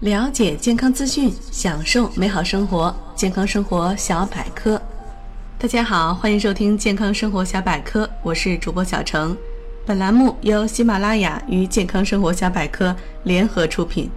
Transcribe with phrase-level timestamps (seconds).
[0.00, 2.94] 了解健康资讯，享受美好生活。
[3.14, 4.78] 健康生活小百科，
[5.58, 9.34] 大家好，欢迎收听健康生活小百科，我是主播小程。
[9.86, 14.10] 本栏目由喜马拉雅与健康生活小百科联合出品。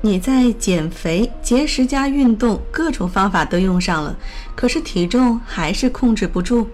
[0.00, 4.16] 你在减肥、节食加运动，各种方法都用上了，
[4.54, 6.66] 可是体重还是控制不住。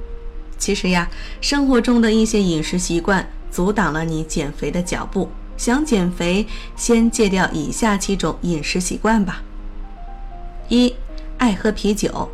[0.57, 1.11] 其实呀，
[1.41, 5.29] 生活中的一些饮食习惯阻挡了你减肥的脚步。
[5.63, 6.45] 想减肥，
[6.75, 9.45] 先戒掉以下七种饮食习惯吧。
[10.69, 10.93] 一、
[11.39, 12.29] 爱喝啤酒。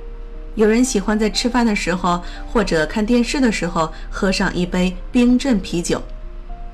[0.55, 6.01] 有人喜欢在吃饭的时候或者看电视的时候喝上一杯冰镇啤酒。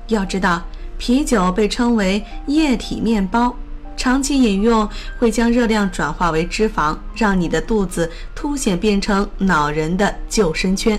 [0.07, 0.63] 要知道，
[0.97, 3.53] 啤酒被称为液体面包，
[3.97, 4.87] 长期饮用
[5.19, 10.97] 会将热量转化为脂肪，让你的肚子凸显变成恼人的救生圈。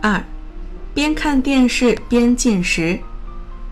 [0.00, 0.22] 二、
[0.94, 3.00] 边看电视边进食。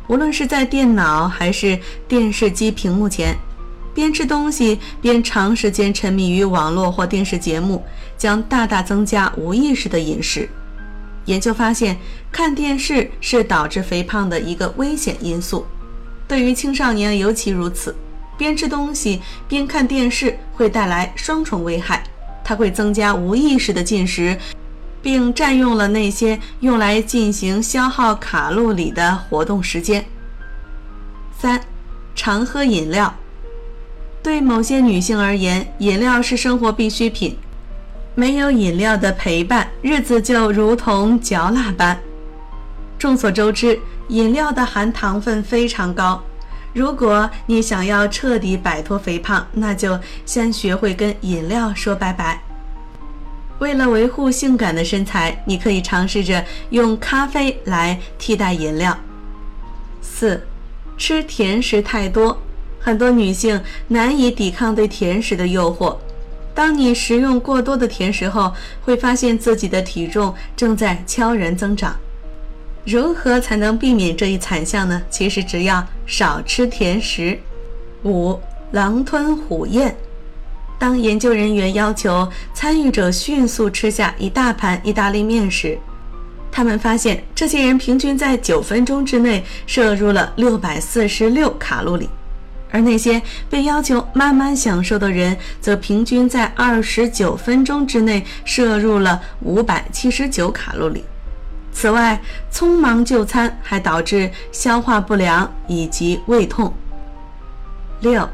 [0.07, 3.37] 无论是在电脑还是电视机屏幕前，
[3.95, 7.83] 边吃东西边长时间沉迷于网络或电视节目，
[8.19, 10.48] 将大大增加无意识的饮食。
[11.25, 11.97] 研究发现，
[12.31, 15.67] 看电视是导致肥胖的一个危险因素，
[16.28, 17.95] 对于青少年尤其如此。
[18.37, 22.03] 边吃东西边看电视会带来双重危害，
[22.43, 24.37] 它会增加无意识的进食。
[25.05, 30.02] 并占用了那些用来进行消耗卡路里的活动时间。
[31.38, 31.60] 三，
[32.14, 33.14] 常喝饮料。
[34.22, 37.36] 对某些女性而言，饮料是生活必需品，
[38.14, 42.00] 没有饮料的陪伴，日子就如同嚼蜡般。
[42.98, 46.22] 众所周知，饮料的含糖分非常高。
[46.72, 52.41] 如果你想要彻底摆脱肥胖，那就先学会跟饮料说拜拜。
[53.58, 58.97] 为了维护性感的身材，你可以尝试着用咖啡来替代饮料。
[60.02, 60.41] 四，
[60.98, 62.41] 吃甜食太多，
[62.80, 65.97] 很多女性难以抵抗对甜食的诱惑。
[66.55, 68.52] 当你食用过多的甜食后，
[68.84, 71.97] 会发现自己的体重正在悄然增长。
[72.84, 75.03] 如何才能避免这一惨象呢？
[75.09, 77.41] 其实只要少吃甜食。
[78.04, 78.38] 五，
[78.72, 79.97] 狼吞虎咽。
[80.79, 85.79] 当研究人员要求参与者迅速吃下一大盘意大利面时，
[86.53, 92.09] 他们发现这些人平均在九分钟之内摄入了六百四十六卡路里，
[92.71, 101.05] 而那些被要求慢慢享受的人则平均在二十九分钟之内摄入了五百七十九卡路里。
[101.73, 102.21] 此外，
[102.53, 106.73] 匆忙就餐还导致消化不良以及胃痛。
[108.01, 108.29] 六，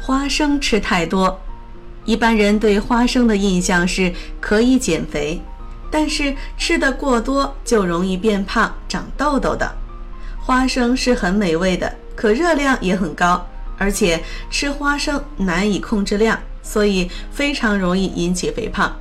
[0.00, 1.38] 花生吃太多。
[2.04, 5.40] 一般人对花生的印象是可以减肥，
[5.90, 9.70] 但是吃的过多就容易变胖、长痘痘的。
[10.38, 13.46] 花生是很美味的，可热量也很高，
[13.76, 18.96] 而且吃花生难以控制量，所以非常容易引起肥胖。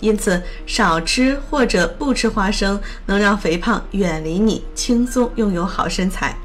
[0.00, 6.36] 因此，少吃或者不吃花生，能让肥胖远离你，轻松拥有好身材。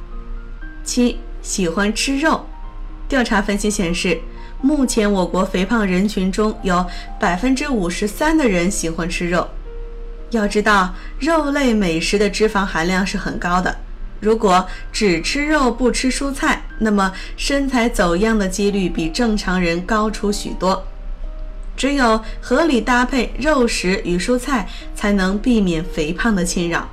[0.83, 2.45] 七，喜欢吃肉。
[3.09, 4.21] 调查分析显示。
[4.61, 6.85] 目前，我国肥胖人群中有
[7.19, 9.47] 百分之五十三的人喜欢吃肉。
[10.31, 13.77] 要知道，肉类美食的脂肪含量是很高的。
[14.19, 20.83] 如果只吃肉不吃蔬菜，那么身材走样的几率比正常人高出许多。
[21.75, 26.89] 只有合理搭配肉食与蔬菜，才能避免肥胖的侵扰。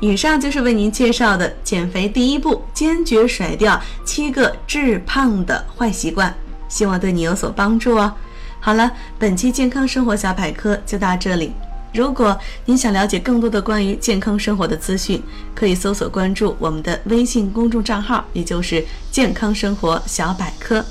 [0.00, 6.34] 以上就是为您介绍的减肥第一步，坚决甩掉七个致胖的坏习惯，
[6.70, 8.12] 希望对你有所帮助哦。
[8.60, 11.52] 好了，本期健康生活小百科就到这里。
[11.92, 15.22] 如果您想了解更多的关于健康生活的资讯，
[15.54, 20.82] 可以搜索关注我们的微信公众账号，也就是健康生活小百科。